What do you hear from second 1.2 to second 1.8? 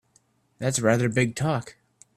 talk!